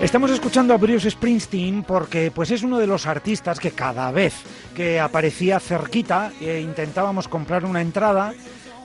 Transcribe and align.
Estamos 0.00 0.32
escuchando 0.32 0.74
a 0.74 0.78
Bruce 0.78 1.10
Springsteen 1.10 1.84
porque 1.84 2.30
pues 2.30 2.50
es 2.50 2.62
uno 2.62 2.78
de 2.78 2.88
los 2.88 3.06
artistas 3.06 3.60
que 3.60 3.70
cada 3.70 4.10
vez 4.10 4.34
que 4.74 4.98
aparecía 4.98 5.60
cerquita 5.60 6.32
e 6.40 6.60
intentábamos 6.60 7.28
comprar 7.28 7.64
una 7.64 7.80
entrada, 7.80 8.34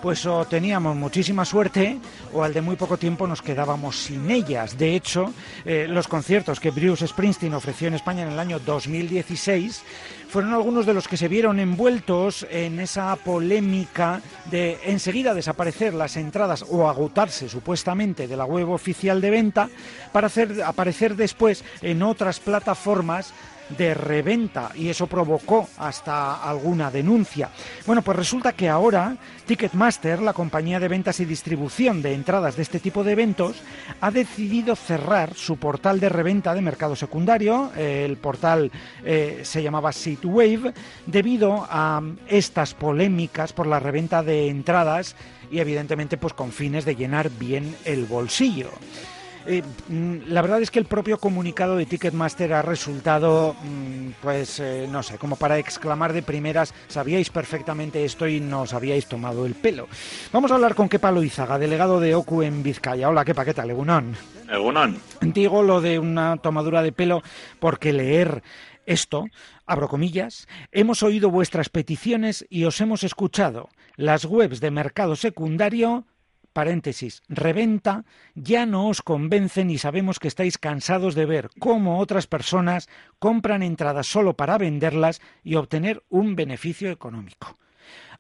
pues 0.02 0.26
o 0.26 0.46
teníamos 0.46 0.96
muchísima 0.96 1.46
suerte 1.46 2.00
o 2.34 2.44
al 2.44 2.54
de 2.54 2.62
muy 2.62 2.76
poco 2.76 2.98
tiempo 2.98 3.28
nos 3.28 3.42
quedábamos 3.42 3.96
sin 3.96 4.30
ellas. 4.30 4.78
De 4.78 4.96
hecho, 4.96 5.34
eh, 5.66 5.88
los 5.90 6.08
conciertos 6.08 6.60
que 6.60 6.72
Bruce 6.72 7.08
Springsteen 7.08 7.54
ofreció 7.54 7.88
en 7.88 7.96
España 7.96 8.24
en 8.24 8.30
el 8.30 8.40
año 8.40 8.60
2016 8.60 9.84
fueron 10.30 10.54
algunos 10.54 10.86
de 10.86 10.94
los 10.94 11.08
que 11.08 11.18
se 11.18 11.30
vieron 11.30 11.60
envueltos 11.60 12.46
en 12.50 12.80
esa 12.80 13.16
polémica 13.16 14.22
de 14.52 14.78
enseguida 14.84 15.34
desaparecer 15.34 15.94
las 15.94 16.18
entradas 16.18 16.66
o 16.70 16.88
agotarse 16.88 17.48
supuestamente 17.48 18.28
de 18.28 18.38
la 18.38 18.46
web 18.46 18.70
oficial 18.70 19.22
de 19.22 19.30
venta 19.30 19.70
para 20.12 20.28
hacer 20.28 20.62
aparecer 20.64 21.16
después 21.16 21.64
en 21.82 22.04
otras 22.04 22.40
plataformas 22.40 23.34
de 23.70 23.94
reventa 23.94 24.72
y 24.76 24.90
eso 24.90 25.08
provocó 25.08 25.68
hasta 25.78 26.44
alguna 26.44 26.92
denuncia. 26.92 27.50
Bueno, 27.86 28.02
pues 28.02 28.18
resulta 28.18 28.54
que 28.54 28.70
ahora 28.70 29.18
Ticketmaster, 29.46 30.22
la 30.22 30.34
compañía 30.34 30.80
de 30.80 30.88
ventas 30.88 31.20
y 31.20 31.26
distribución 31.26 32.02
de 32.02 32.14
entradas 32.14 32.56
de 32.56 32.64
este 32.64 32.80
tipo 32.80 33.04
de 33.04 33.14
eventos, 33.14 33.58
ha 34.02 34.12
decidido 34.12 34.76
cerrar 34.76 35.34
su 35.36 35.58
portal 35.58 36.00
de 36.00 36.10
reventa 36.10 36.54
de 36.54 36.62
mercado 36.62 36.96
secundario. 36.96 37.72
El 37.76 38.18
portal 38.18 38.72
eh, 39.04 39.42
se 39.44 39.64
llamaba 39.64 39.92
Seatwave 39.92 40.74
debido 41.06 41.66
a 41.70 42.02
estas 42.28 42.74
polémicas 42.74 43.54
por 43.54 43.68
la 43.68 43.80
reventa 43.80 44.24
de 44.24 44.50
entradas 44.50 45.16
y 45.52 45.60
evidentemente 45.60 46.18
pues 46.18 46.34
con 46.34 46.52
fines 46.52 46.86
de 46.86 46.96
llenar 46.96 47.30
bien 47.30 47.76
el 47.86 48.06
bolsillo. 48.06 48.72
Eh, 49.50 49.64
mm, 49.88 50.28
la 50.28 50.42
verdad 50.42 50.62
es 50.62 50.70
que 50.70 50.80
el 50.80 50.86
propio 50.86 51.20
comunicado 51.20 51.78
de 51.78 51.86
Ticketmaster 51.86 52.54
ha 52.54 52.62
resultado, 52.62 53.56
mm, 53.64 54.10
pues, 54.22 54.60
eh, 54.60 54.88
no 54.92 55.02
sé, 55.02 55.18
como 55.18 55.38
para 55.38 55.58
exclamar 55.58 56.12
de 56.12 56.22
primeras, 56.22 56.74
sabíais 56.90 57.30
perfectamente 57.30 58.04
esto 58.04 58.28
y 58.28 58.42
nos 58.42 58.74
habíais 58.74 59.08
tomado 59.08 59.46
el 59.46 59.56
pelo. 59.56 59.88
Vamos 60.34 60.52
a 60.52 60.56
hablar 60.56 60.76
con 60.76 60.90
Kepa 60.90 61.12
Loizaga, 61.12 61.58
delegado 61.58 62.02
de 62.02 62.14
OCU 62.14 62.42
en 62.42 62.62
Vizcaya. 62.62 63.08
Hola, 63.08 63.24
Kepa, 63.24 63.46
¿qué 63.46 63.54
tal? 63.54 63.70
Egunon. 63.70 64.18
Egunon. 64.52 65.00
Digo 65.22 65.64
lo 65.64 65.80
de 65.80 65.98
una 65.98 66.36
tomadura 66.36 66.84
de 66.84 66.92
pelo 66.92 67.22
porque 67.60 67.94
leer 67.94 68.44
esto, 68.86 69.28
abro 69.66 69.88
comillas, 69.88 70.48
hemos 70.74 71.04
oído 71.04 71.30
vuestras 71.30 71.70
peticiones 71.70 72.46
y 72.50 72.66
os 72.66 72.82
hemos 72.82 73.06
escuchado. 73.06 73.70
Las 73.96 74.26
webs 74.26 74.60
de 74.60 74.72
mercado 74.72 75.16
secundario 75.16 76.06
paréntesis, 76.58 77.22
reventa, 77.30 78.04
ya 78.34 78.66
no 78.66 78.88
os 78.88 79.04
convencen 79.04 79.70
y 79.70 79.78
sabemos 79.78 80.18
que 80.18 80.28
estáis 80.28 80.58
cansados 80.58 81.14
de 81.14 81.28
ver 81.28 81.52
cómo 81.60 82.00
otras 82.00 82.26
personas 82.26 82.90
compran 83.20 83.62
entradas 83.62 84.08
solo 84.08 84.34
para 84.34 84.58
venderlas 84.58 85.22
y 85.44 85.54
obtener 85.54 86.02
un 86.10 86.36
beneficio 86.36 86.90
económico. 86.90 87.60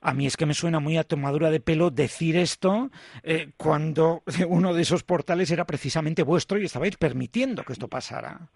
A 0.01 0.13
mí 0.13 0.27
es 0.27 0.37
que 0.37 0.45
me 0.45 0.53
suena 0.53 0.79
muy 0.79 0.97
a 0.97 1.03
tomadura 1.03 1.49
de 1.49 1.59
pelo 1.59 1.89
decir 1.89 2.37
esto 2.37 2.91
eh, 3.23 3.49
cuando 3.57 4.21
uno 4.47 4.75
de 4.75 4.83
esos 4.83 5.01
portales 5.01 5.49
era 5.49 5.65
precisamente 5.65 6.21
vuestro 6.21 6.59
y 6.59 6.65
estabais 6.65 6.95
permitiendo 6.95 7.63
que 7.63 7.73
esto 7.73 7.87
pasara. 7.87 8.51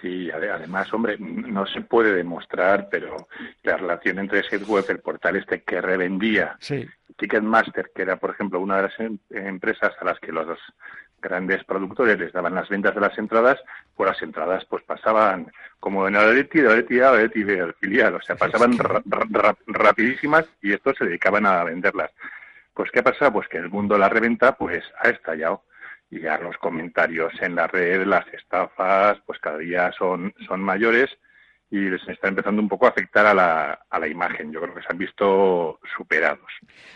Sí, 0.00 0.30
ade- 0.30 0.50
además, 0.50 0.92
hombre, 0.92 1.16
no 1.18 1.66
se 1.66 1.80
puede 1.80 2.12
demostrar, 2.14 2.88
pero 2.90 3.28
la 3.62 3.76
relación 3.78 4.18
entre 4.18 4.40
ese 4.40 4.58
web, 4.58 4.84
el 4.88 5.00
portal 5.00 5.36
este 5.36 5.62
que 5.62 5.80
revendía 5.80 6.56
Sí. 6.60 6.86
Ticketmaster, 7.16 7.90
que 7.94 8.02
era, 8.02 8.16
por 8.16 8.30
ejemplo, 8.30 8.60
una 8.60 8.76
de 8.76 8.82
las 8.84 9.00
em- 9.00 9.18
empresas 9.30 9.92
a 10.00 10.04
las 10.04 10.20
que 10.20 10.30
los 10.30 10.46
grandes 11.20 11.64
productores 11.64 12.16
les 12.18 12.32
daban 12.32 12.54
las 12.54 12.68
ventas 12.68 12.94
de 12.94 13.00
las 13.00 13.18
entradas, 13.18 13.58
pues 13.96 14.08
las 14.08 14.22
entradas 14.22 14.64
pues 14.66 14.84
pasaban 14.84 15.50
como 15.80 16.06
en 16.06 16.14
el 16.14 16.34
Leti, 16.36 16.60
de 16.60 16.76
Leti 16.76 17.00
A, 17.00 17.10
B, 17.10 17.28
filial, 17.80 18.14
o 18.14 18.22
sea, 18.22 18.36
pasaban 18.36 18.78
ra- 18.78 19.02
ra- 19.30 19.56
rapidísimas 19.66 20.46
y 20.62 20.72
estos 20.74 20.96
se 20.96 21.06
dedicaban 21.06 21.44
a 21.46 21.64
venderlas. 21.64 22.12
Pues, 22.72 22.90
¿qué 22.92 23.02
pasa? 23.02 23.32
Pues 23.32 23.48
que 23.48 23.56
el 23.56 23.68
mundo 23.70 23.94
de 23.94 24.00
la 24.00 24.08
reventa 24.08 24.52
pues 24.56 24.84
ha 25.00 25.08
estallado 25.08 25.64
y 26.10 26.20
ya 26.20 26.38
los 26.38 26.56
comentarios 26.58 27.32
en 27.40 27.54
la 27.54 27.66
red, 27.66 28.06
las 28.06 28.26
estafas, 28.32 29.18
pues 29.26 29.38
cada 29.40 29.58
día 29.58 29.92
son, 29.98 30.34
son 30.46 30.60
mayores 30.60 31.10
y 31.70 31.76
les 31.90 32.06
está 32.08 32.28
empezando 32.28 32.62
un 32.62 32.68
poco 32.68 32.86
a 32.86 32.90
afectar 32.90 33.26
a 33.26 33.34
la, 33.34 33.80
a 33.90 33.98
la 33.98 34.08
imagen. 34.08 34.50
Yo 34.52 34.60
creo 34.60 34.74
que 34.74 34.80
se 34.80 34.88
han 34.90 34.96
visto 34.96 35.78
superados. 35.96 36.50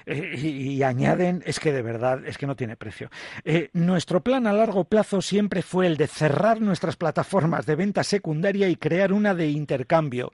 Eh, 0.06 0.34
y, 0.38 0.82
añaden, 0.82 1.42
es 1.44 1.60
que 1.60 1.72
de 1.72 1.82
verdad, 1.82 2.24
es 2.26 2.38
que 2.38 2.46
no 2.46 2.56
tiene 2.56 2.76
precio. 2.76 3.10
Eh, 3.44 3.68
nuestro 3.74 4.22
plan 4.22 4.46
a 4.46 4.52
largo 4.52 4.84
plazo 4.84 5.20
siempre 5.20 5.60
fue 5.60 5.86
el 5.86 5.98
de 5.98 6.06
cerrar 6.06 6.60
nuestras 6.60 6.96
plataformas 6.96 7.66
de 7.66 7.76
venta 7.76 8.02
secundaria 8.02 8.68
y 8.68 8.76
crear 8.76 9.12
una 9.12 9.34
de 9.34 9.48
intercambio. 9.48 10.32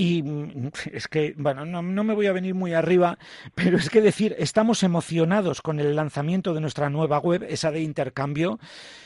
Y 0.00 0.22
mm, 0.22 0.70
es 0.92 1.08
que, 1.08 1.34
bueno, 1.36 1.66
no, 1.66 1.82
no 1.82 2.04
me 2.04 2.14
voy 2.14 2.26
a 2.26 2.32
venir 2.32 2.54
muy 2.54 2.72
arriba, 2.72 3.18
pero 3.54 3.76
es 3.76 3.90
que 3.90 4.00
decir, 4.00 4.34
estamos 4.38 4.82
emocionados 4.82 5.60
con 5.60 5.78
el 5.78 5.94
lanzamiento 5.94 6.54
de 6.54 6.62
nuestra 6.62 6.88
nueva 6.88 7.18
web, 7.18 7.44
esa 7.46 7.70
de 7.70 7.80
intercambio, 7.82 8.58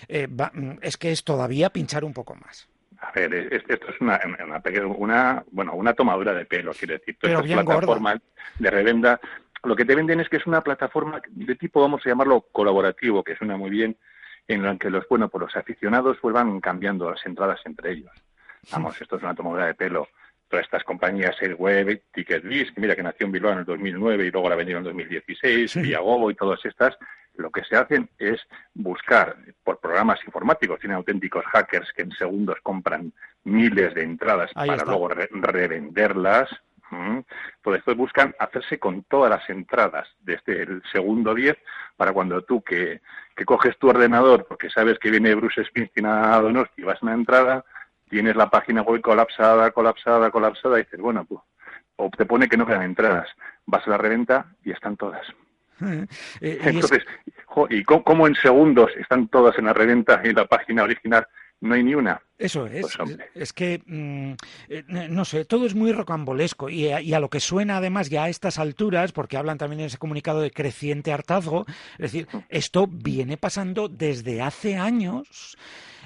eh, 0.07 0.29
va- 0.29 0.53
mm, 0.55 0.79
es 0.83 0.97
que 0.97 1.11
es 1.11 1.25
todavía 1.25 1.71
pinchar 1.71 2.05
un 2.05 2.13
poco 2.13 2.37
más. 2.37 2.69
A 3.01 3.11
ver, 3.11 3.35
es- 3.35 3.65
esto 3.69 3.89
es 3.89 4.01
una, 4.01 4.21
una, 4.47 4.63
una, 4.97 5.45
bueno, 5.51 5.75
una 5.75 5.95
tomadura 5.95 6.33
de 6.33 6.45
pelo, 6.45 6.71
quiero 6.73 6.95
decir. 6.95 7.17
Todas 7.19 7.33
estas 7.51 7.65
plataformas 7.97 8.21
de 8.61 8.71
revenda, 8.71 9.21
lo 9.65 9.75
que 9.75 9.85
te 9.85 9.97
venden 9.97 10.21
es 10.21 10.29
que 10.29 10.37
es 10.37 10.47
una 10.47 10.61
plataforma 10.61 11.21
de 11.29 11.57
tipo, 11.57 11.81
vamos 11.81 12.03
a 12.07 12.09
llamarlo, 12.09 12.43
colaborativo, 12.53 13.25
que 13.25 13.35
suena 13.35 13.57
muy 13.57 13.71
bien, 13.71 13.97
en 14.47 14.63
la 14.63 14.77
que 14.79 14.91
los, 14.91 15.09
bueno, 15.09 15.29
pues 15.29 15.43
los 15.43 15.57
aficionados 15.57 16.21
vuelvan 16.23 16.61
cambiando 16.61 17.11
las 17.11 17.27
entradas 17.27 17.59
entre 17.65 17.91
ellos. 17.95 18.13
Vamos, 18.71 19.01
esto 19.03 19.17
es 19.17 19.23
una 19.25 19.35
tomadura 19.35 19.67
de 19.67 19.75
pelo. 19.75 20.07
Todas 20.55 20.67
estas 20.67 20.85
compañías, 20.85 21.35
Airweb, 21.43 22.01
TicketBiz, 22.13 22.71
que 22.71 22.81
mira 22.81 22.95
que 22.95 23.03
nació 23.03 23.27
en 23.27 23.33
Bilbao 23.33 23.51
en 23.55 23.59
el 23.59 23.65
2009 23.65 24.27
y 24.27 24.31
luego 24.31 24.49
la 24.49 24.55
vendieron 24.55 24.83
en 24.83 24.91
2016, 24.91 25.69
Sí. 25.73 25.83
Viagogo 25.83 26.31
y 26.31 26.37
todas 26.37 26.65
estas, 26.65 26.97
lo 27.35 27.51
que 27.51 27.65
se 27.65 27.75
hacen 27.75 28.09
es 28.21 28.41
buscar 28.73 29.35
por 29.65 29.81
programas 29.81 30.21
informáticos, 30.25 30.79
tienen 30.79 30.97
auténticos 30.97 31.45
hackers 31.47 31.93
que 31.93 32.03
en 32.03 32.13
segundos 32.13 32.57
compran 32.63 33.13
miles 33.43 33.95
de 33.95 34.05
entradas 34.05 34.53
Ahí 34.55 34.69
para 34.69 34.77
está. 34.83 34.91
luego 34.93 35.09
re- 35.09 35.29
revenderlas. 35.33 36.49
Pues 37.61 37.79
después 37.79 37.97
buscan 37.97 38.33
hacerse 38.39 38.79
con 38.79 39.03
todas 39.03 39.29
las 39.31 39.51
entradas 39.51 40.07
desde 40.21 40.63
el 40.63 40.83
segundo 40.93 41.35
10 41.35 41.57
para 41.97 42.13
cuando 42.13 42.43
tú 42.43 42.63
que, 42.63 43.01
que 43.35 43.45
coges 43.45 43.77
tu 43.79 43.89
ordenador 43.89 44.47
porque 44.47 44.71
sabes 44.71 45.01
que 45.01 45.11
viene 45.11 45.35
Bruce 45.35 45.65
Springsteen 45.65 46.07
a 46.07 46.39
Donosti 46.41 46.83
y 46.83 46.85
vas 46.85 47.03
a 47.03 47.07
una 47.07 47.15
entrada, 47.15 47.65
tienes 48.09 48.37
la 48.37 48.51
página 48.51 48.83
web 48.83 49.01
colapsada, 49.01 49.71
colapsada, 49.71 50.31
colapsada 50.31 50.79
y 50.79 50.85
dices, 50.85 51.01
bueno, 51.01 51.25
pues, 51.25 51.41
o 51.97 52.11
te 52.11 52.27
pone 52.27 52.49
que 52.49 52.57
no 52.57 52.67
quedan 52.67 52.83
entradas, 52.83 53.29
vas 53.67 53.87
a 53.87 53.91
la 53.91 53.99
reventa 53.99 54.47
y 54.65 54.73
están 54.73 54.97
todas. 54.97 55.27
Eh, 56.41 56.61
Entonces, 56.63 57.05
jo, 57.47 57.67
¿y 57.69 57.83
cómo, 57.83 58.27
en 58.27 58.35
segundos 58.37 58.91
están 58.97 59.29
todas 59.29 59.59
en 59.59 59.67
la 59.67 59.73
reventa 59.73 60.21
y 60.25 60.29
en 60.29 60.37
la 60.37 60.47
página 60.47 60.85
original 60.85 61.27
no 61.61 61.75
hay 61.75 61.83
ni 61.83 61.95
una? 61.95 62.21
Eso 62.39 62.67
es. 62.67 62.97
Pues, 62.97 63.19
es 63.35 63.53
que, 63.53 63.83
mm, 63.85 64.33
eh, 64.69 64.85
no 65.09 65.25
sé, 65.25 65.45
todo 65.45 65.67
es 65.67 65.75
muy 65.75 65.93
rocambolesco 65.93 66.69
y 66.69 66.89
a, 66.89 67.01
y 67.01 67.13
a 67.13 67.21
lo 67.21 67.29
que 67.29 67.41
suena 67.41 67.79
además 67.79 68.09
ya 68.09 68.25
a 68.25 68.29
estas 68.29 68.59
alturas, 68.59 69.13
porque 69.13 69.37
hablan 69.37 69.59
también 69.59 69.81
en 69.81 69.87
ese 69.87 69.99
comunicado 69.99 70.41
de 70.41 70.51
creciente 70.51 71.13
hartazgo, 71.13 71.65
es 71.99 72.13
decir, 72.13 72.29
esto 72.49 72.87
viene 72.87 73.37
pasando 73.37 73.89
desde 73.89 74.43
hace 74.43 74.77
años. 74.77 75.57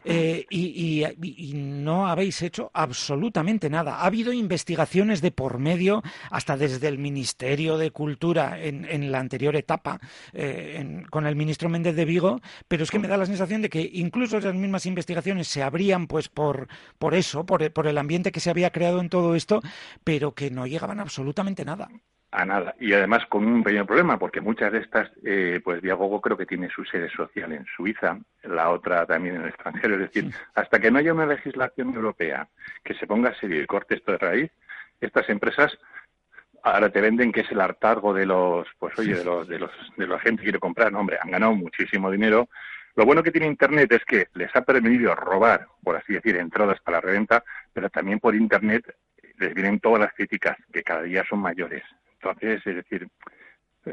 Eh, 0.05 0.47
y, 0.51 1.05
y- 1.05 1.51
y 1.51 1.53
no 1.55 2.07
habéis 2.09 2.43
hecho 2.43 2.71
absolutamente 2.75 3.71
nada. 3.71 3.97
Ha 4.01 4.07
habido 4.07 4.33
investigaciones 4.33 5.21
de 5.21 5.31
por 5.31 5.59
medio, 5.59 6.03
hasta 6.31 6.57
desde 6.57 6.89
el 6.89 6.99
Ministerio 6.99 7.79
de 7.79 7.91
Cultura 7.91 8.59
en, 8.63 9.11
la 9.13 9.19
anterior 9.21 9.57
etapa, 9.57 10.01
eh, 10.33 10.77
en- 10.79 11.05
con 11.05 11.27
el 11.27 11.37
ministro 11.37 11.69
Méndez 11.69 11.97
de 11.97 12.05
Vigo, 12.05 12.41
pero 12.69 12.83
es 12.85 12.91
que 12.91 12.99
me 12.99 13.09
da 13.09 13.17
la 13.17 13.27
sensación 13.27 13.63
de 13.63 13.71
que 13.71 13.89
incluso 13.93 14.39
esas 14.39 14.55
mismas 14.55 14.87
investigaciones 14.87 15.49
se 15.49 15.63
abrían 15.63 16.07
pues 16.07 16.29
por, 16.29 16.69
por 16.99 17.15
eso, 17.15 17.45
por, 17.47 17.73
por 17.73 17.87
el 17.87 17.99
ambiente 17.99 18.33
que 18.33 18.41
se 18.41 18.51
había 18.51 18.71
creado 18.71 19.01
en 19.01 19.09
todo 19.09 19.35
esto, 19.35 19.61
pero 20.05 20.35
que 20.35 20.51
no 20.51 20.67
llegaban 20.67 21.01
absolutamente 21.01 21.65
nada. 21.65 21.89
A 22.31 22.45
nada. 22.45 22.75
Y 22.79 22.93
además 22.93 23.25
con 23.27 23.47
un 23.47 23.63
pequeño 23.63 23.87
problema, 23.87 24.19
porque 24.19 24.43
muchas 24.43 24.71
de 24.71 24.81
estas, 24.81 25.11
eh, 25.25 25.61
pues 25.65 25.81
Diagogo 25.81 26.21
creo 26.21 26.37
que 26.37 26.45
tiene 26.45 26.69
su 26.69 26.85
sede 26.85 27.09
social 27.09 27.53
en 27.53 27.65
Suiza, 27.75 28.19
la 28.43 28.69
otra 28.69 29.07
también 29.07 29.37
en 29.37 29.43
el 29.43 29.49
extranjero. 29.49 29.95
Es 29.95 30.01
decir, 30.01 30.31
hasta 30.55 30.79
que 30.79 30.91
no 30.91 30.99
haya 30.99 31.15
una 31.15 31.25
legislación 31.25 31.95
europea 31.95 32.47
que 32.85 32.95
se 32.95 33.07
ponga 33.07 33.35
serio 33.41 33.63
y 33.63 33.67
corte 33.67 33.95
esto 33.95 34.13
de 34.13 34.19
raíz, 34.19 34.51
estas 35.01 35.29
empresas 35.31 35.79
ahora 36.63 36.91
te 36.91 37.01
venden 37.01 37.33
que 37.33 37.41
es 37.41 37.51
el 37.51 37.61
hartargo 37.61 38.13
de 38.13 38.27
los, 38.27 38.67
pues 38.79 38.99
oye, 38.99 39.15
de 39.15 39.25
los, 39.25 39.49
de 39.49 39.59
los, 39.59 39.71
de 39.97 40.07
la 40.07 40.19
gente 40.19 40.41
que 40.41 40.47
quiere 40.47 40.59
comprar. 40.59 40.93
No, 40.93 41.01
hombre, 41.01 41.19
han 41.21 41.31
ganado 41.31 41.55
muchísimo 41.55 42.11
dinero. 42.11 42.49
Lo 42.95 43.07
bueno 43.07 43.23
que 43.23 43.31
tiene 43.31 43.47
Internet 43.47 43.91
es 43.93 44.05
que 44.05 44.29
les 44.35 44.55
ha 44.55 44.63
permitido 44.63 45.15
robar, 45.15 45.67
por 45.83 45.97
así 45.97 46.15
decir, 46.15 46.37
entradas 46.37 46.81
para 46.81 46.99
la 46.99 47.01
reventa, 47.01 47.45
pero 47.73 47.89
también 47.89 48.19
por 48.19 48.35
Internet 48.35 48.95
les 49.39 49.55
vienen 49.55 49.79
todas 49.79 50.01
las 50.01 50.13
críticas, 50.13 50.57
que 50.73 50.83
cada 50.83 51.03
día 51.03 51.25
son 51.29 51.39
mayores. 51.39 51.85
Entonces, 52.21 52.67
es 52.67 52.77
decir, 52.77 53.09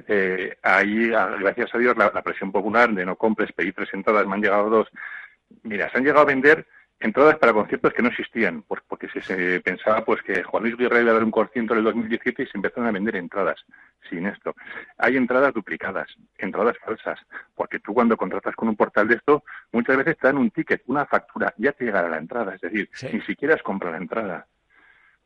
eh, 0.07 0.57
ahí, 0.63 1.09
gracias 1.09 1.73
a 1.73 1.77
Dios, 1.77 1.95
la, 1.97 2.11
presión 2.21 2.51
popular 2.51 2.91
de 2.93 3.05
no 3.05 3.15
compres, 3.15 3.51
pedí 3.53 3.71
tres 3.71 3.93
entradas, 3.93 4.25
me 4.27 4.35
han 4.35 4.41
llegado 4.41 4.69
dos. 4.69 4.87
Mira, 5.63 5.89
se 5.89 5.97
han 5.97 6.03
llegado 6.03 6.21
a 6.21 6.25
vender 6.25 6.65
entradas 6.99 7.37
para 7.37 7.53
conciertos 7.53 7.93
que 7.93 8.01
no 8.01 8.09
existían, 8.09 8.63
pues, 8.63 8.81
porque 8.87 9.07
se, 9.09 9.59
pensaba 9.61 10.03
pues 10.03 10.21
que 10.23 10.43
Juan 10.43 10.63
Luis 10.63 10.77
Guerrero 10.77 11.01
iba 11.01 11.11
a 11.11 11.15
dar 11.15 11.23
un 11.23 11.31
concierto 11.31 11.73
en 11.73 11.79
el 11.79 11.85
2017 11.85 12.43
y 12.43 12.47
se 12.47 12.57
empezaron 12.57 12.87
a 12.87 12.91
vender 12.91 13.15
entradas 13.15 13.63
sin 14.09 14.25
esto. 14.25 14.55
Hay 14.97 15.17
entradas 15.17 15.53
duplicadas, 15.53 16.07
entradas 16.37 16.77
falsas, 16.79 17.19
porque 17.53 17.79
tú 17.79 17.93
cuando 17.93 18.17
contratas 18.17 18.55
con 18.55 18.69
un 18.69 18.75
portal 18.75 19.07
de 19.07 19.15
esto, 19.15 19.43
muchas 19.71 19.97
veces 19.97 20.17
te 20.17 20.27
dan 20.27 20.37
un 20.37 20.51
ticket, 20.51 20.83
una 20.87 21.05
factura, 21.05 21.53
ya 21.57 21.73
te 21.73 21.85
llegará 21.85 22.09
la 22.09 22.17
entrada, 22.17 22.55
es 22.55 22.61
decir, 22.61 22.89
ni 23.11 23.21
siquiera 23.21 23.55
es 23.55 23.61
comprar 23.61 23.91
la 23.91 23.99
entrada. 23.99 24.47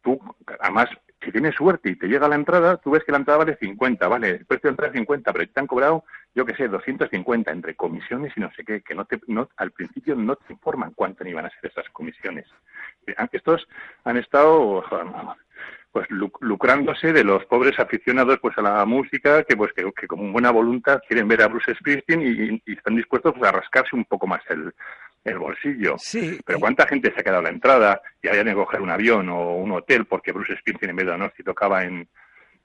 Tú, 0.01 0.19
además, 0.59 0.89
tienes 1.31 1.55
suerte 1.55 1.89
y 1.89 1.95
te 1.95 2.07
llega 2.07 2.27
la 2.27 2.35
entrada, 2.35 2.77
tú 2.77 2.91
ves 2.91 3.03
que 3.03 3.11
la 3.11 3.17
entrada 3.17 3.39
vale 3.39 3.57
50, 3.57 4.07
vale, 4.07 4.29
el 4.29 4.45
precio 4.45 4.67
de 4.67 4.71
entrada 4.71 4.91
es 4.91 4.97
50, 4.97 5.33
pero 5.33 5.49
te 5.49 5.59
han 5.59 5.67
cobrado, 5.67 6.03
yo 6.35 6.45
qué 6.45 6.55
sé, 6.55 6.67
250 6.67 7.51
entre 7.51 7.75
comisiones 7.75 8.33
y 8.35 8.39
no 8.41 8.51
sé 8.51 8.63
qué, 8.63 8.81
que 8.81 8.95
no 8.95 9.05
te, 9.05 9.19
no, 9.27 9.49
al 9.57 9.71
principio 9.71 10.15
no 10.15 10.35
te 10.35 10.53
informan 10.53 10.93
cuánto 10.95 11.27
iban 11.27 11.45
a 11.45 11.49
ser 11.49 11.71
esas 11.71 11.89
comisiones. 11.89 12.45
Eh, 13.07 13.15
estos 13.31 13.67
han 14.03 14.17
estado 14.17 14.83
pues 15.91 16.07
lucrándose 16.11 17.11
de 17.13 17.23
los 17.23 17.45
pobres 17.45 17.79
aficionados 17.79 18.37
pues 18.39 18.55
a 18.57 18.61
la 18.61 18.85
música 18.85 19.43
que 19.43 19.57
pues 19.57 19.73
que, 19.73 20.07
con 20.07 20.31
buena 20.31 20.51
voluntad 20.51 21.01
quieren 21.07 21.27
ver 21.27 21.41
a 21.41 21.47
Bruce 21.47 21.73
Springsteen 21.75 22.61
y, 22.65 22.71
están 22.71 22.95
dispuestos 22.95 23.33
pues, 23.35 23.49
a 23.49 23.53
rascarse 23.53 23.95
un 23.95 24.05
poco 24.05 24.27
más 24.27 24.41
el, 24.49 24.71
el 25.23 25.37
bolsillo. 25.37 25.95
Sí, 25.97 26.39
Pero 26.45 26.59
¿cuánta 26.59 26.87
gente 26.87 27.11
se 27.13 27.19
ha 27.19 27.23
quedado 27.23 27.39
a 27.39 27.43
la 27.43 27.49
entrada 27.49 28.01
y 28.21 28.27
habían 28.27 28.45
que 28.45 28.53
coger 28.53 28.81
un 28.81 28.89
avión 28.89 29.29
o 29.29 29.55
un 29.55 29.71
hotel 29.71 30.05
porque 30.05 30.31
Bruce 30.31 30.55
Springsteen 30.57 30.91
en 30.91 30.95
vez 30.95 31.05
de 31.05 31.31
si 31.35 31.43
tocaba 31.43 31.83
en, 31.83 32.07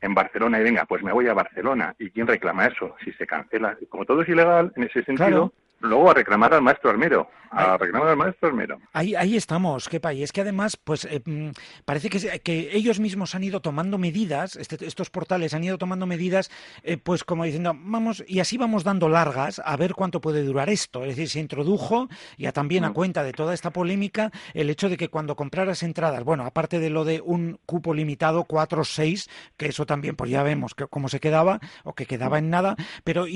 en 0.01 0.15
Barcelona 0.15 0.61
y 0.61 0.65
venga, 0.65 0.85
pues 0.85 1.03
me 1.03 1.13
voy 1.13 1.29
a 1.29 1.35
Barcelona? 1.35 1.95
¿Y 1.99 2.11
quién 2.11 2.27
reclama 2.27 2.67
eso? 2.67 2.95
Si 3.05 3.13
se 3.13 3.27
cancela, 3.27 3.77
como 3.89 4.05
todo 4.05 4.23
es 4.23 4.29
ilegal 4.29 4.73
en 4.77 4.85
ese 4.85 5.03
sentido, 5.05 5.53
luego 5.81 6.11
a 6.11 6.15
reclamar 6.15 6.55
al 6.55 6.63
maestro 6.63 6.91
Armero, 6.91 7.29
a 7.51 7.77
reclamar 7.77 8.09
al 8.09 8.17
maestro 8.17 8.49
Armero. 8.49 8.81
Ahí, 8.93 9.15
ahí 9.15 9.37
estamos, 9.37 9.89
qué 9.89 10.01
país. 10.01 10.25
Es 10.25 10.33
que 10.33 10.41
además, 10.41 10.77
pues 10.77 11.05
eh, 11.05 11.23
mm, 11.25 11.51
parece 11.85 12.11
que, 12.11 12.41
que, 12.41 12.71
ellos 12.77 13.01
mismos 13.01 13.35
han 13.35 13.45
ido 13.45 13.61
tomando 13.61 13.99
medidas, 13.99 14.57
este, 14.57 14.85
estos 14.87 15.11
portales 15.11 15.55
han 15.55 15.63
ido 15.63 15.79
tomando 15.79 16.07
medidas, 16.07 16.51
eh, 16.83 16.97
pues 16.97 17.25
como 17.25 17.45
diciendo, 17.45 17.75
vamos, 17.77 18.25
y 18.27 18.41
así 18.41 18.59
vamos 18.59 18.85
dando 18.85 19.09
largas 19.09 19.61
a 19.65 19.77
ver 19.77 19.95
cuánto 19.95 20.21
puede 20.21 20.43
durar 20.43 20.69
esto. 20.69 21.03
Es 21.03 21.11
decir, 21.11 21.29
se 21.29 21.41
introdujo, 21.41 22.09
ya 22.39 22.53
también 22.53 22.85
a 22.85 22.91
mm. 22.91 22.95
cuenta 22.95 23.23
de 23.23 23.33
toda 23.33 23.55
esta 23.55 23.71
polémica, 23.71 24.31
el 24.53 24.71
hecho 24.71 24.89
de 24.89 24.97
que 24.97 25.09
cuando 25.09 25.37
compraras 25.37 25.83
entradas, 25.83 26.25
bueno, 26.25 26.45
aparte 26.45 26.79
de 26.79 26.91
lo 26.91 27.05
de 27.05 27.21
un 27.21 27.59
cupo 27.67 27.95
limitado, 27.95 28.45
cuatro 28.45 28.83
o 28.83 28.85
seis, 28.85 29.29
que 29.57 29.67
eso 29.67 29.87
también, 29.87 30.17
pues 30.17 30.31
ya 30.31 30.43
vemos 30.43 30.75
que, 30.75 30.87
cómo 30.87 31.09
se 31.09 31.21
quedaba, 31.21 31.61
o 31.85 31.95
que 31.95 32.07
quedaba 32.07 32.39
en 32.39 32.51
nada, 32.51 32.77
pero 33.05 33.27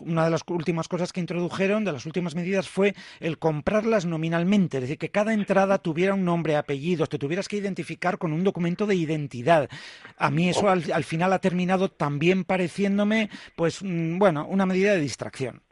una 0.00 0.24
de 0.24 0.30
las 0.30 0.42
últimas 0.48 0.88
cosas 0.88 1.12
que 1.12 1.20
introdujeron, 1.20 1.83
de 1.84 1.92
las 1.92 2.06
últimas 2.06 2.34
medidas, 2.34 2.68
fue 2.68 2.94
el 3.20 3.38
comprarlas 3.38 4.06
nominalmente, 4.06 4.78
es 4.78 4.82
decir, 4.82 4.98
que 4.98 5.10
cada 5.10 5.32
entrada 5.32 5.78
tuviera 5.78 6.14
un 6.14 6.24
nombre, 6.24 6.56
apellidos, 6.56 7.08
te 7.08 7.18
tuvieras 7.18 7.48
que 7.48 7.56
identificar 7.56 8.18
con 8.18 8.32
un 8.32 8.44
documento 8.44 8.86
de 8.86 8.96
identidad. 8.96 9.68
A 10.16 10.30
mí 10.30 10.48
eso 10.48 10.68
al, 10.68 11.04
final 11.04 11.32
ha 11.32 11.38
terminado 11.38 11.88
también 11.88 12.44
pareciéndome, 12.44 13.30
pues, 13.56 13.82
mm, 13.82 14.18
bueno, 14.18 14.46
una 14.46 14.66
medida 14.66 14.92
de 14.92 15.00
distracción. 15.00 15.62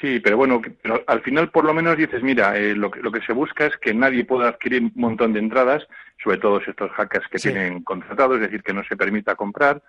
Sí, 0.00 0.20
pero 0.20 0.36
bueno, 0.36 0.60
pero 0.82 1.02
al 1.06 1.22
final 1.22 1.50
por 1.50 1.64
lo 1.64 1.72
menos 1.72 1.96
dices, 1.96 2.22
mira, 2.22 2.58
eh, 2.58 2.74
lo, 2.74 2.90
que, 2.90 3.00
lo 3.00 3.10
que 3.10 3.22
se 3.22 3.32
busca 3.32 3.66
es 3.66 3.76
que 3.78 3.94
nadie 3.94 4.24
pueda 4.24 4.48
adquirir 4.48 4.82
un 4.82 4.92
montón 4.94 5.32
de 5.32 5.38
entradas, 5.38 5.86
sobre 6.22 6.38
todo 6.38 6.60
estos 6.60 6.90
hackers 6.92 7.26
que 7.28 7.38
tienen 7.38 7.82
contratados, 7.82 8.36
es 8.36 8.42
decir, 8.42 8.62
que 8.62 8.74
no 8.74 8.84
se 8.84 8.96
permita 8.96 9.36
comprar, 9.36 9.82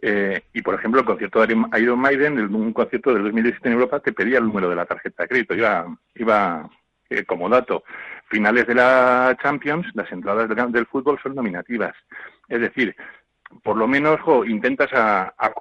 eh, 0.00 0.42
y, 0.52 0.62
por 0.62 0.74
ejemplo, 0.74 1.00
el 1.00 1.06
concierto 1.06 1.44
de 1.44 1.56
Iron 1.80 1.98
Maiden, 1.98 2.38
un 2.54 2.72
concierto 2.72 3.12
del 3.12 3.24
2017 3.24 3.68
en 3.68 3.74
Europa, 3.74 4.00
te 4.00 4.12
pedía 4.12 4.38
el 4.38 4.44
número 4.44 4.68
de 4.68 4.76
la 4.76 4.86
tarjeta 4.86 5.24
de 5.24 5.28
crédito. 5.28 5.54
Iba, 5.54 5.86
iba 6.14 6.70
eh, 7.10 7.24
como 7.24 7.48
dato, 7.48 7.82
finales 8.28 8.66
de 8.66 8.74
la 8.74 9.36
Champions, 9.42 9.86
las 9.94 10.10
entradas 10.12 10.48
del, 10.72 10.86
fútbol 10.86 11.18
son 11.22 11.34
nominativas. 11.34 11.94
Es 12.48 12.60
decir, 12.60 12.94
por 13.62 13.76
lo 13.76 13.88
menos 13.88 14.20
intentas 14.46 14.90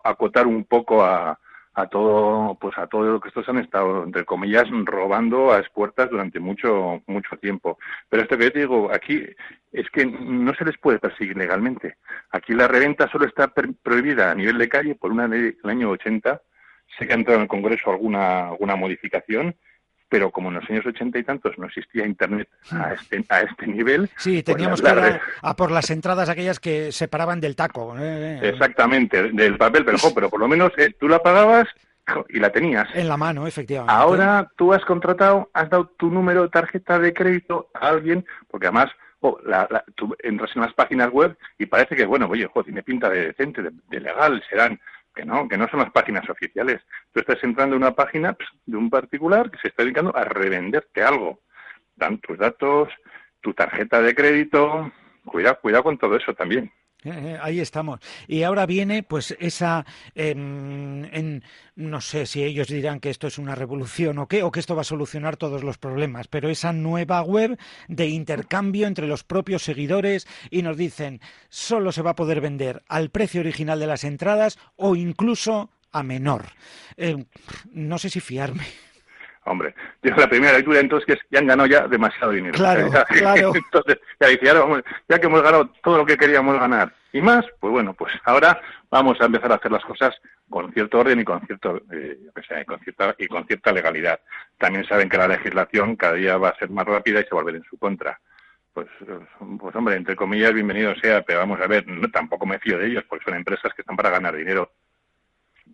acotar 0.04 0.46
un 0.46 0.66
poco 0.66 1.04
a, 1.04 1.40
a 1.78 1.86
todo 1.86 2.58
pues 2.60 2.76
a 2.80 2.88
todo 2.88 3.04
lo 3.04 3.20
que 3.20 3.28
estos 3.28 3.48
han 3.48 3.60
estado 3.60 4.04
entre 4.04 4.26
comillas 4.26 4.66
robando 4.84 5.54
a 5.54 5.60
expuertas 5.60 6.10
durante 6.10 6.40
mucho 6.40 7.04
mucho 7.06 7.38
tiempo. 7.38 7.78
Pero 8.10 8.24
esto 8.24 8.36
que 8.36 8.46
yo 8.46 8.52
te 8.52 8.60
digo 8.60 8.92
aquí 8.92 9.24
es 9.72 9.88
que 9.92 10.08
no 10.08 10.56
se 10.56 10.66
les 10.66 10.76
puede 10.80 10.98
perseguir 10.98 11.38
legalmente. 11.38 11.98
Aquí 12.32 12.54
la 12.54 12.68
reventa 12.68 13.08
solo 13.10 13.28
está 13.28 13.54
prohibida 13.84 14.32
a 14.32 14.36
nivel 14.36 14.58
de 14.58 14.70
calle 14.70 14.96
por 14.96 15.12
una 15.12 15.28
ley 15.28 15.42
del 15.52 15.70
año 15.70 15.92
80 15.92 16.42
sé 16.98 17.06
que 17.06 17.14
ha 17.14 17.16
entrado 17.16 17.38
en 17.38 17.44
el 17.44 17.48
Congreso 17.48 17.92
alguna 17.92 18.50
alguna 18.50 18.76
modificación 18.76 19.56
pero 20.10 20.32
como 20.32 20.50
en 20.50 20.56
los 20.56 20.70
años 20.70 20.86
ochenta 20.86 21.20
y 21.20 21.24
tantos 21.24 21.58
no 21.58 21.68
existía 21.68 22.06
Internet 22.06 22.50
a 22.72 22.94
este, 22.94 23.24
a 23.30 23.42
este 23.42 23.68
nivel... 23.68 24.10
Sí, 24.18 24.42
pues 24.44 24.56
teníamos 24.56 24.82
que 24.82 24.90
ir 24.90 25.20
a, 25.42 25.56
por 25.56 25.72
las 25.72 25.90
entradas 25.90 26.30
aquellas 26.30 26.60
que 26.60 26.92
separaban 26.92 27.42
del 27.42 27.56
taco. 27.56 27.96
¿eh? 27.98 28.40
Exactamente, 28.42 29.32
del 29.32 29.58
papel, 29.58 29.84
pero, 29.86 29.98
pero 30.14 30.30
por 30.30 30.40
lo 30.40 30.48
menos 30.48 30.72
eh, 30.78 30.94
tú 31.00 31.08
la 31.08 31.22
pagabas 31.22 31.68
y 32.30 32.40
la 32.40 32.52
tenías. 32.52 32.88
En 32.94 33.10
la 33.10 33.18
mano, 33.18 33.48
efectivamente. 33.48 33.94
Ahora 33.94 34.50
tú 34.56 34.74
has 34.74 34.84
contratado, 34.86 35.50
has 35.54 35.70
dado 35.70 35.88
tu 35.98 36.10
número 36.10 36.44
de 36.44 36.50
tarjeta 36.50 37.00
de 37.00 37.14
crédito 37.14 37.70
a 37.74 37.90
alguien, 37.90 38.26
porque 38.50 38.68
además 38.68 38.92
oh, 39.20 39.38
la, 39.46 39.84
tú 39.96 40.16
entras 40.24 40.56
en 40.56 40.62
las 40.62 40.74
páginas 40.74 41.12
web 41.12 41.36
y 41.58 41.66
parece 41.66 41.96
que, 41.96 42.06
bueno, 42.06 42.28
oye, 42.30 42.50
tiene 42.64 42.84
pinta 42.84 43.10
de 43.10 43.28
decente, 43.28 43.62
de 43.62 44.00
legal, 44.00 44.42
serán 44.50 44.80
que 45.18 45.26
no, 45.26 45.48
que 45.48 45.58
no 45.58 45.68
son 45.68 45.80
las 45.80 45.92
páginas 45.92 46.30
oficiales. 46.30 46.80
Tú 47.12 47.20
estás 47.20 47.44
entrando 47.44 47.76
en 47.76 47.82
una 47.82 47.96
página 47.96 48.38
de 48.66 48.78
un 48.78 48.90
particular 48.90 49.50
que 49.50 49.58
se 49.58 49.70
está 49.70 49.84
dedicando 49.84 50.16
a 50.16 50.24
revenderte 50.24 51.04
algo. 51.04 51.42
Dan 51.96 52.20
tus 52.20 52.38
datos, 52.38 52.90
tu 53.42 53.54
tarjeta 53.54 54.00
de 54.00 54.14
crédito. 54.14 54.92
Cuidado, 55.26 55.60
cuidado 55.60 55.84
con 55.86 55.98
todo 55.98 56.16
eso 56.16 56.34
también. 56.36 56.72
Eh, 57.08 57.12
eh, 57.16 57.38
ahí 57.42 57.60
estamos. 57.60 58.00
Y 58.28 58.44
ahora 58.44 58.66
viene, 58.66 59.04
pues, 59.04 59.36
esa. 59.40 59.86
Em, 60.14 61.06
en, 61.06 61.44
no 61.76 62.02
sé 62.02 62.26
si 62.26 62.44
ellos 62.44 62.68
dirán 62.68 63.00
que 63.00 63.10
esto 63.10 63.28
es 63.28 63.38
una 63.38 63.56
revolución 63.56 64.18
o 64.18 64.28
qué, 64.28 64.44
o 64.44 64.52
que 64.52 64.60
esto 64.60 64.76
va 64.76 64.82
a 64.82 64.86
solucionar 64.86 65.38
todos 65.38 65.64
los 65.64 65.78
problemas, 65.78 66.28
pero 66.28 66.50
esa 66.50 66.74
nueva 66.74 67.22
web 67.22 67.58
de 67.88 68.08
intercambio 68.08 68.88
entre 68.88 69.08
los 69.08 69.24
propios 69.24 69.64
seguidores 69.64 70.28
y 70.50 70.64
nos 70.64 70.76
dicen 70.76 71.22
solo 71.50 71.92
se 71.92 72.02
va 72.02 72.12
a 72.12 72.16
poder 72.16 72.42
vender 72.42 72.84
al 72.88 73.10
precio 73.10 73.42
original 73.42 73.80
de 73.80 73.88
las 73.88 74.04
entradas 74.04 74.58
o 74.76 74.96
incluso 74.96 75.70
a 75.92 76.04
menor. 76.04 76.46
Eh, 76.98 77.26
no 77.72 77.98
sé 77.98 78.10
si 78.10 78.20
fiarme. 78.20 78.66
Hombre, 79.48 79.74
yo 80.04 80.14
la 80.16 80.28
primera 80.28 80.54
lectura 80.54 80.80
entonces 80.80 81.06
que 81.06 81.14
es 81.14 81.20
ya 81.30 81.40
han 81.40 81.48
ganado 81.48 81.68
ya 81.68 81.88
demasiado 81.88 82.32
dinero. 82.32 82.54
Claro, 82.54 82.90
claro. 83.08 83.54
Entonces, 83.56 84.00
ya, 84.20 84.28
ya, 85.08 85.20
que 85.20 85.28
hemos 85.28 85.42
ganado 85.42 85.70
todo 85.82 85.98
lo 85.98 86.06
que 86.06 86.18
queríamos 86.18 86.60
ganar 86.60 86.94
y 87.14 87.22
más, 87.22 87.46
pues 87.60 87.72
bueno, 87.72 87.94
pues 87.94 88.14
ahora 88.26 88.62
vamos 88.92 89.20
a 89.22 89.26
empezar 89.26 89.52
a 89.52 89.56
hacer 89.56 89.72
las 89.72 89.84
cosas 89.84 90.14
con 90.50 90.72
cierto 90.74 91.00
orden 91.00 91.20
y 91.20 91.24
con 91.24 91.42
cierto, 91.46 91.82
eh, 91.92 92.20
con 92.66 92.80
cierta 92.80 93.16
y 93.18 93.28
con 93.28 93.46
cierta 93.48 93.72
legalidad. 93.72 94.20
También 94.58 94.86
saben 94.86 95.10
que 95.10 95.18
la 95.18 95.28
legislación 95.28 95.96
cada 95.96 96.14
día 96.14 96.38
va 96.38 96.50
a 96.50 96.58
ser 96.58 96.70
más 96.70 96.86
rápida 96.86 97.22
y 97.22 97.24
se 97.24 97.30
va 97.34 97.42
a 97.42 97.44
volver 97.44 97.56
en 97.56 97.64
su 97.64 97.78
contra. 97.78 98.20
Pues, 98.74 98.88
pues 99.60 99.76
hombre, 99.76 99.96
entre 99.96 100.16
comillas, 100.16 100.54
bienvenido 100.54 100.94
sea, 101.02 101.24
pero 101.24 101.40
vamos 101.40 101.60
a 101.60 101.68
ver, 101.68 101.86
tampoco 102.12 102.46
me 102.46 102.60
fío 102.60 102.78
de 102.78 102.88
ellos, 102.88 103.04
porque 103.10 103.26
son 103.26 103.34
empresas 103.34 103.74
que 103.74 103.82
están 103.82 103.96
para 103.96 104.12
ganar 104.12 104.36
dinero, 104.36 104.72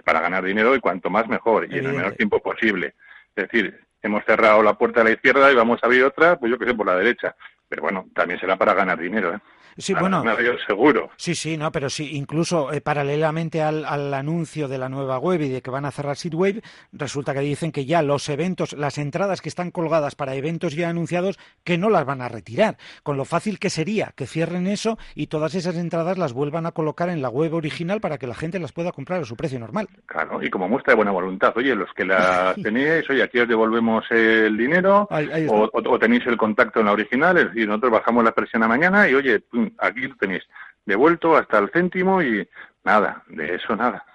para 0.05 0.21
ganar 0.21 0.43
dinero 0.45 0.73
y 0.75 0.79
cuanto 0.79 1.09
más 1.09 1.27
mejor 1.27 1.67
y 1.69 1.79
en 1.79 1.87
el 1.87 1.93
menor 1.93 2.13
tiempo 2.13 2.39
posible. 2.41 2.93
Es 3.35 3.49
decir, 3.49 3.79
hemos 4.01 4.23
cerrado 4.25 4.61
la 4.61 4.77
puerta 4.77 5.01
a 5.01 5.03
la 5.03 5.11
izquierda 5.11 5.51
y 5.51 5.55
vamos 5.55 5.79
a 5.81 5.87
abrir 5.87 6.03
otra, 6.03 6.37
pues 6.37 6.51
yo 6.51 6.59
que 6.59 6.65
sé, 6.65 6.73
por 6.73 6.85
la 6.85 6.97
derecha. 6.97 7.35
Pero 7.67 7.81
bueno, 7.81 8.05
también 8.13 8.39
será 8.39 8.57
para 8.57 8.73
ganar 8.73 8.99
dinero. 8.99 9.33
¿eh? 9.33 9.39
Sí, 9.77 9.93
bueno. 9.93 10.23
seguro. 10.67 11.09
Sí, 11.17 11.35
sí, 11.35 11.57
no, 11.57 11.71
pero 11.71 11.89
sí, 11.89 12.15
incluso 12.15 12.71
eh, 12.71 12.81
paralelamente 12.81 13.61
al, 13.61 14.13
anuncio 14.13 14.67
de 14.67 14.77
la 14.77 14.89
nueva 14.89 15.17
web 15.17 15.41
y 15.41 15.49
de 15.49 15.61
que 15.61 15.71
van 15.71 15.85
a 15.85 15.91
cerrar 15.91 16.15
Seedwave, 16.15 16.61
resulta 16.91 17.33
que 17.33 17.39
dicen 17.39 17.71
que 17.71 17.85
ya 17.85 18.01
los 18.01 18.29
eventos, 18.29 18.73
las 18.73 18.97
entradas 18.97 19.41
que 19.41 19.49
están 19.49 19.71
colgadas 19.71 20.15
para 20.15 20.35
eventos 20.35 20.75
ya 20.75 20.89
anunciados, 20.89 21.39
que 21.63 21.77
no 21.77 21.89
las 21.89 22.05
van 22.05 22.21
a 22.21 22.29
retirar. 22.29 22.77
Con 23.03 23.17
lo 23.17 23.25
fácil 23.25 23.59
que 23.59 23.69
sería 23.69 24.13
que 24.15 24.27
cierren 24.27 24.67
eso 24.67 24.97
y 25.15 25.27
todas 25.27 25.55
esas 25.55 25.75
entradas 25.75 26.17
las 26.17 26.33
vuelvan 26.33 26.65
a 26.65 26.71
colocar 26.71 27.09
en 27.09 27.21
la 27.21 27.29
web 27.29 27.53
original 27.53 28.01
para 28.01 28.17
que 28.17 28.27
la 28.27 28.35
gente 28.35 28.59
las 28.59 28.71
pueda 28.71 28.91
comprar 28.91 29.21
a 29.21 29.25
su 29.25 29.35
precio 29.35 29.59
normal. 29.59 29.87
Claro, 30.05 30.41
y 30.43 30.49
como 30.49 30.67
muestra 30.67 30.91
de 30.91 30.97
buena 30.97 31.11
voluntad, 31.11 31.53
oye, 31.55 31.75
los 31.75 31.91
que 31.93 32.05
la 32.05 32.53
tenéis, 32.63 33.09
oye, 33.09 33.23
aquí 33.23 33.39
os 33.39 33.47
devolvemos 33.47 34.05
el 34.11 34.57
dinero 34.57 35.07
o, 35.09 35.99
tenéis 35.99 36.25
el 36.27 36.37
contacto 36.37 36.79
en 36.79 36.87
la 36.87 36.91
original, 36.91 37.37
es 37.37 37.45
decir, 37.45 37.67
nosotros 37.67 37.93
bajamos 37.93 38.23
la 38.23 38.31
presión 38.31 38.63
a 38.63 38.67
mañana 38.67 39.07
y 39.07 39.15
oye, 39.15 39.43
aquí 39.77 40.07
lo 40.07 40.15
tenéis 40.15 40.43
devuelto 40.85 41.35
hasta 41.35 41.59
el 41.59 41.69
céntimo 41.71 42.21
y 42.21 42.47
nada, 42.83 43.23
de 43.27 43.55
eso 43.55 43.75
nada. 43.75 44.05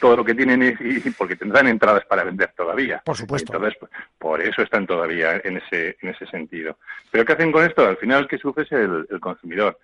Todo 0.00 0.16
lo 0.16 0.24
que 0.24 0.34
tienen 0.34 0.62
y, 0.62 1.10
porque 1.10 1.36
tendrán 1.36 1.66
entradas 1.66 2.04
para 2.04 2.24
vender 2.24 2.52
todavía. 2.56 3.00
Por 3.04 3.16
supuesto. 3.16 3.54
Entonces, 3.54 3.78
por 4.18 4.40
eso 4.42 4.62
están 4.62 4.86
todavía 4.86 5.40
en 5.42 5.56
ese, 5.56 5.96
en 6.02 6.10
ese 6.10 6.26
sentido. 6.26 6.78
Pero 7.10 7.24
¿qué 7.24 7.32
hacen 7.32 7.52
con 7.52 7.64
esto? 7.64 7.86
Al 7.86 7.96
final, 7.96 8.28
que 8.28 8.38
sufre 8.38 8.64
es 8.64 8.72
el, 8.72 9.06
consumidor 9.20 9.78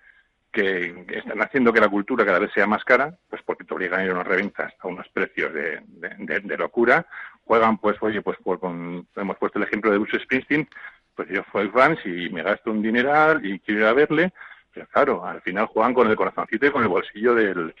que 0.51 1.05
están 1.09 1.41
haciendo 1.41 1.71
que 1.71 1.79
la 1.79 1.89
cultura 1.89 2.25
cada 2.25 2.39
vez 2.39 2.51
sea 2.53 2.65
más 2.65 2.83
cara, 2.83 3.15
pues 3.29 3.41
porque 3.43 3.63
te 3.63 3.73
obligan 3.73 3.99
a 3.99 4.03
ir 4.03 4.11
a 4.11 4.15
unas 4.15 4.27
reventas 4.27 4.73
a 4.79 4.87
unos 4.87 5.07
precios 5.09 5.53
de, 5.53 5.81
de, 5.85 6.57
locura, 6.57 7.05
juegan 7.45 7.77
pues, 7.77 7.97
oye, 8.01 8.23
pues 8.23 8.37
por, 8.43 8.59
con, 8.59 9.07
hemos 9.15 9.37
puesto 9.37 9.59
el 9.59 9.65
ejemplo 9.65 9.91
de 9.91 9.99
Bruce 9.99 10.19
Springsteen, 10.23 10.67
pues 11.13 11.29
yo 11.29 11.43
fui 11.51 11.67
fan 11.69 11.97
y 12.03 12.29
me 12.29 12.41
gasto 12.41 12.71
un 12.71 12.81
dineral 12.81 13.45
y 13.45 13.59
quiero 13.59 13.81
ir 13.81 13.85
a 13.87 13.93
verle, 13.93 14.33
pero 14.73 14.87
claro, 14.87 15.25
al 15.25 15.41
final 15.41 15.67
juegan 15.67 15.93
con 15.93 16.09
el 16.09 16.15
corazoncito 16.15 16.65
y 16.65 16.71
con 16.71 16.83
el 16.83 16.89
bolsillo 16.89 17.35
del, 17.35 17.73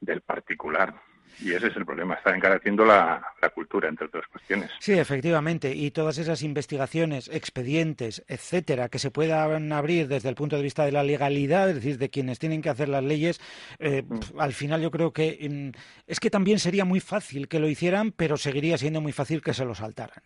del 0.00 0.20
particular. 0.20 0.94
Y 1.38 1.52
ese 1.52 1.66
es 1.66 1.76
el 1.76 1.84
problema, 1.84 2.14
está 2.14 2.34
encareciendo 2.34 2.84
la, 2.86 3.22
la, 3.42 3.50
cultura, 3.50 3.90
entre 3.90 4.06
otras 4.06 4.26
cuestiones. 4.28 4.70
Sí, 4.80 4.94
efectivamente. 4.94 5.74
Y 5.74 5.90
todas 5.90 6.16
esas 6.16 6.42
investigaciones, 6.42 7.28
expedientes, 7.28 8.24
etcétera, 8.26 8.88
que 8.88 8.98
se 8.98 9.10
puedan 9.10 9.70
abrir 9.70 10.08
desde 10.08 10.30
el 10.30 10.34
punto 10.34 10.56
de 10.56 10.62
vista 10.62 10.86
de 10.86 10.92
la 10.92 11.02
legalidad, 11.02 11.68
es 11.68 11.74
decir, 11.74 11.98
de 11.98 12.08
quienes 12.08 12.38
tienen 12.38 12.62
que 12.62 12.70
hacer 12.70 12.88
las 12.88 13.04
leyes, 13.04 13.38
eh, 13.78 14.02
mm. 14.08 14.40
al 14.40 14.54
final 14.54 14.80
yo 14.80 14.90
creo 14.90 15.12
que 15.12 15.72
mm, 15.74 15.78
es 16.06 16.20
que 16.20 16.30
también 16.30 16.58
sería 16.58 16.86
muy 16.86 17.00
fácil 17.00 17.48
que 17.48 17.60
lo 17.60 17.68
hicieran, 17.68 18.12
pero 18.12 18.38
seguiría 18.38 18.78
siendo 18.78 19.02
muy 19.02 19.12
fácil 19.12 19.42
que 19.42 19.52
se 19.52 19.66
lo 19.66 19.74
saltaran. 19.74 20.22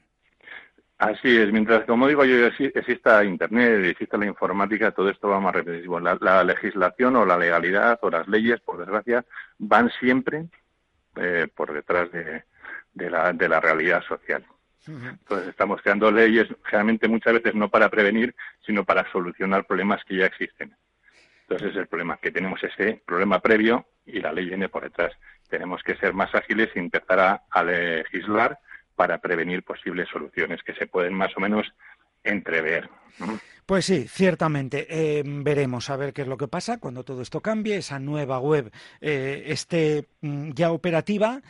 Así 1.01 1.35
es, 1.35 1.51
mientras, 1.51 1.87
como 1.87 2.07
digo 2.07 2.27
yo, 2.27 2.47
exista 2.47 3.25
Internet, 3.25 3.87
exista 3.87 4.19
la 4.19 4.27
informática, 4.27 4.91
todo 4.91 5.09
esto 5.09 5.31
va 5.31 5.41
más 5.41 5.55
repetitivo. 5.55 5.99
La, 5.99 6.19
la 6.21 6.45
legislación 6.45 7.17
o 7.17 7.25
la 7.25 7.39
legalidad 7.39 7.99
o 8.03 8.11
las 8.11 8.29
leyes, 8.29 8.61
por 8.61 8.77
desgracia, 8.77 9.25
van 9.57 9.91
siempre 9.99 10.45
eh, 11.17 11.49
por 11.55 11.73
detrás 11.73 12.11
de, 12.13 12.45
la, 13.09 13.33
de 13.33 13.49
la 13.49 13.61
realidad 13.61 14.03
social. 14.03 14.45
Entonces 14.87 15.49
estamos 15.49 15.81
creando 15.81 16.11
leyes 16.11 16.49
generalmente 16.65 17.09
muchas 17.09 17.33
veces 17.33 17.55
no 17.55 17.71
para 17.71 17.89
prevenir, 17.89 18.35
sino 18.67 18.85
para 18.85 19.11
solucionar 19.11 19.65
problemas 19.65 20.05
que 20.05 20.17
ya 20.17 20.27
existen. 20.27 20.77
Entonces 21.49 21.75
el 21.77 21.87
problema 21.87 22.19
que 22.19 22.31
tenemos 22.31 22.63
ese 22.63 23.01
problema 23.07 23.41
previo 23.41 23.87
y 24.05 24.21
la 24.21 24.35
ley 24.35 24.49
viene 24.49 24.69
por 24.69 24.83
detrás. 24.83 25.15
Tenemos 25.49 25.83
que 25.83 25.97
ser 25.97 26.13
más 26.13 26.35
ágiles 26.35 26.69
y 26.75 26.79
empezar 26.79 27.41
a 27.49 27.65
legislar 27.65 28.59
para 29.01 29.17
prevenir 29.17 29.63
posibles 29.63 30.11
soluciones 30.13 30.63
que 30.63 30.75
se 30.75 30.87
pueden 30.87 31.15
más 31.15 31.35
o 31.35 31.41
menos 31.41 31.67
entrever. 32.23 32.91
Pues 33.65 33.87
sí, 33.87 34.07
ciertamente. 34.07 34.87
Eh, 34.91 35.23
veremos 35.25 35.89
a 35.89 35.97
ver 35.97 36.13
qué 36.13 36.21
es 36.21 36.29
lo 36.29 36.37
que 36.37 36.49
pasa 36.49 36.77
cuando 36.77 37.03
todo 37.03 37.23
esto 37.23 37.41
cambie, 37.41 37.79
esa 37.79 37.99
nueva 37.99 38.39
web 38.41 38.71
eh, 39.01 39.45
esté 39.47 40.05
mm, 40.21 40.51
ya 40.51 40.71
operativa 40.71 41.41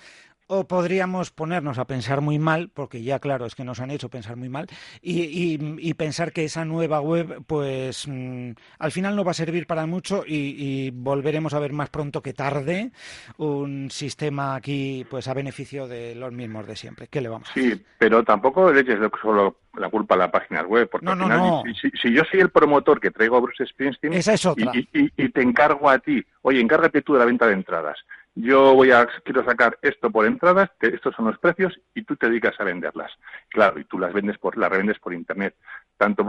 o 0.53 0.67
podríamos 0.67 1.31
ponernos 1.31 1.79
a 1.79 1.87
pensar 1.87 2.21
muy 2.21 2.41
mal, 2.41 2.71
porque 2.75 3.03
ya 3.03 3.21
claro 3.21 3.47
es 3.47 3.55
que 3.55 3.63
nos 3.63 3.79
han 3.79 3.93
hecho 3.93 4.09
pensar 4.09 4.37
muy 4.37 4.49
mal, 4.49 4.67
y, 5.01 5.95
pensar 5.95 6.33
que 6.33 6.45
esa 6.45 6.65
nueva 6.65 7.01
web, 7.01 7.43
pues 7.47 8.09
mm, 8.09 8.53
al 8.79 8.91
final 8.91 9.15
no 9.15 9.23
va 9.23 9.31
a 9.31 9.35
servir 9.35 9.67
para 9.67 9.87
mucho 9.87 10.25
y, 10.27 10.91
volveremos 10.93 11.55
a 11.55 11.61
ver 11.61 11.73
más 11.73 11.89
pronto 11.91 12.21
que 12.23 12.33
tarde 12.33 12.91
un 13.37 13.91
sistema 13.91 14.57
aquí, 14.57 15.07
pues 15.09 15.29
a 15.29 15.35
beneficio 15.35 15.87
de 15.87 16.15
los 16.15 16.33
mismos 16.33 16.67
de 16.67 16.75
siempre. 16.75 17.07
¿Qué 17.07 17.21
le 17.21 17.29
vamos 17.29 17.51
a 17.51 17.53
Sí, 17.53 17.81
pero 17.99 18.25
tampoco 18.25 18.73
le 18.73 18.81
eches 18.81 18.99
solo 19.23 19.57
la 19.75 19.89
culpa 19.89 20.15
a 20.15 20.19
la 20.19 20.31
página 20.33 20.63
web, 20.63 20.89
porque 20.91 21.09
al 21.09 21.19
final, 21.19 21.63
Si, 21.81 22.13
yo 22.13 22.23
soy 22.25 22.41
el 22.41 22.51
promotor 22.51 23.01
que 23.01 23.11
traigo 23.11 23.37
a 23.37 23.41
Bruce 23.41 23.67
Springsteen 23.67 24.15
Y, 24.15 25.29
te 25.29 25.43
encargo 25.43 25.89
a 25.89 25.99
ti, 25.99 26.25
oye, 26.43 26.61
encárgate 26.61 27.03
tú 27.03 27.13
de 27.13 27.21
la 27.21 27.25
venta 27.25 27.47
de 27.47 27.53
entradas 27.53 27.99
yo 28.35 28.75
voy 28.75 28.93
a 28.93 29.07
quiero 29.25 29.45
sacar 29.45 29.79
esto 29.83 30.11
por 30.11 30.27
entradas, 30.27 30.71
estos 30.81 31.15
son 31.15 31.27
los 31.27 31.39
precios 31.39 31.79
y 31.95 32.03
tú 32.03 32.17
te 32.17 32.29
dedicas 32.29 32.59
a 32.59 32.65
venderlas. 32.65 33.13
Claro, 33.49 33.81
y 33.81 33.85
tú 33.85 33.99
las 33.99 34.13
vendes 34.13 34.39
por 34.39 34.57
las 34.57 34.71
revendes 34.71 34.99
por 34.99 35.13
internet. 35.13 35.55
Tanto 35.97 36.27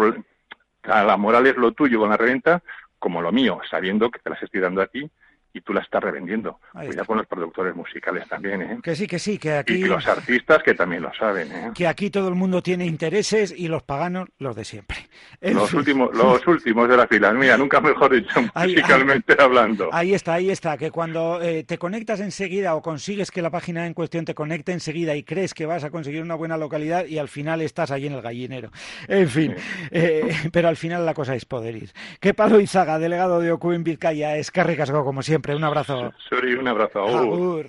a 0.84 1.04
la 1.04 1.18
moral 1.18 1.48
es 1.48 1.56
lo 1.58 1.72
tuyo 1.72 2.00
con 2.00 2.10
la 2.10 2.18
reventa 2.18 2.62
como 3.00 3.22
lo 3.22 3.32
mío, 3.32 3.60
sabiendo 3.70 4.10
que 4.12 4.20
te 4.20 4.30
las 4.30 4.42
estoy 4.44 4.62
dando 4.62 4.82
a 4.82 4.88
ti 4.88 5.10
y 5.54 5.62
tú 5.62 5.74
la 5.74 5.82
estás 5.82 6.04
revendiendo. 6.04 6.60
Cuidado 6.72 7.06
con 7.06 7.18
los 7.18 7.28
productores 7.28 7.76
musicales 7.76 8.28
también, 8.28 8.62
¿eh? 8.62 8.80
Que 8.82 8.96
sí, 8.96 9.08
que 9.08 9.20
sí, 9.20 9.38
que 9.38 9.54
aquí... 9.54 9.74
Y 9.74 9.84
los 9.86 10.08
artistas 10.08 10.64
que 10.64 10.74
también 10.74 11.02
lo 11.02 11.14
saben, 11.14 11.52
¿eh? 11.52 11.72
Que 11.74 11.88
aquí 11.88 12.10
todo 12.10 12.30
el 12.30 12.36
mundo 12.36 12.62
tiene 12.62 12.86
intereses 12.86 13.54
y 13.56 13.68
los 13.68 13.84
paganos 13.84 14.30
los 14.38 14.56
de 14.56 14.64
siempre. 14.64 15.01
Los 15.42 15.74
últimos 15.74 16.16
los 16.16 16.46
últimos 16.48 16.88
de 16.88 16.98
la 16.98 17.08
fila. 17.08 17.34
Mira, 17.34 17.58
nunca 17.58 17.82
mejor 17.82 18.14
dicho 18.14 18.42
musicalmente 18.56 19.36
hablando. 19.40 19.90
Ahí 19.92 20.14
está, 20.14 20.34
ahí 20.34 20.50
está, 20.50 20.78
que 20.78 20.92
cuando 20.92 21.42
eh, 21.42 21.64
te 21.64 21.78
conectas 21.78 22.20
enseguida 22.20 22.76
o 22.76 22.82
consigues 22.82 23.32
que 23.32 23.42
la 23.42 23.50
página 23.50 23.88
en 23.88 23.94
cuestión 23.94 24.26
te 24.26 24.36
conecte 24.36 24.72
enseguida 24.72 25.16
y 25.16 25.24
crees 25.24 25.54
que 25.54 25.66
vas 25.66 25.84
a 25.84 25.90
conseguir 25.90 26.22
una 26.22 26.36
buena 26.36 26.58
localidad 26.58 27.06
y 27.06 27.18
al 27.18 27.28
final 27.28 27.62
estás 27.62 27.92
ahí 27.92 28.08
en 28.08 28.14
el 28.14 28.22
gallinero. 28.22 28.72
En 29.08 29.30
fin, 29.30 29.56
eh, 29.92 30.36
pero 30.52 30.68
al 30.68 30.78
final 30.78 31.06
la 31.06 31.14
cosa 31.14 31.36
es 31.36 31.46
poder 31.46 31.76
ir. 31.76 31.92
Que 32.20 32.34
Palo 32.34 32.60
Izaga, 32.60 33.00
delegado 33.00 33.40
de 33.40 33.52
OCU 33.52 33.74
en 33.74 33.84
Vizcaya, 33.84 34.38
es 34.38 34.52
carricasgo 34.52 35.04
como 35.04 35.22
siempre 35.22 35.56
un 35.56 35.64
abrazo. 35.64 36.14
Suri, 36.30 36.54
un 36.54 36.68
abrazo. 36.68 37.66